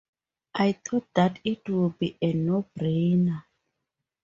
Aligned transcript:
I 0.55 0.71
thought 0.83 1.13
that 1.13 1.37
it 1.43 1.69
would 1.69 1.99
be 1.99 2.17
a 2.23 2.33
no-brainer. 2.33 3.43